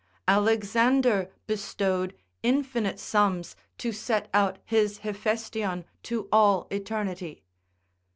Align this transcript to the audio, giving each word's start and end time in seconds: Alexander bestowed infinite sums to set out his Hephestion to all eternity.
Alexander 0.27 1.29
bestowed 1.45 2.15
infinite 2.41 2.99
sums 2.99 3.55
to 3.77 3.91
set 3.91 4.31
out 4.33 4.57
his 4.65 5.01
Hephestion 5.01 5.85
to 6.01 6.27
all 6.31 6.65
eternity. 6.71 7.43